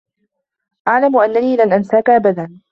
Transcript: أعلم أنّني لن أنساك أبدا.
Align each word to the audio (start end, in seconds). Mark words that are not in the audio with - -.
أعلم 0.87 1.17
أنّني 1.17 1.55
لن 1.57 1.73
أنساك 1.73 2.09
أبدا. 2.09 2.61